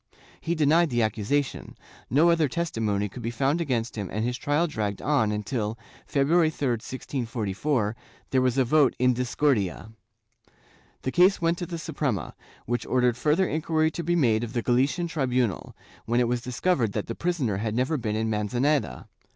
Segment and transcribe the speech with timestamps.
[0.41, 1.77] He denied the accusation;
[2.09, 5.77] no other testimony could be found against him and his trial dragged on until,
[6.07, 7.95] February 3, 1644,
[8.31, 9.91] there was a vote in discordia.
[11.03, 12.33] The case went to the Suprema,
[12.65, 15.75] which ordered further inquiry to be made of the Galician tribunal,
[16.07, 19.07] when it was discovered that the prisoner had never been in Manzaneda.